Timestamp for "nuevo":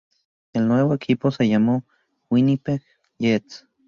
0.67-0.95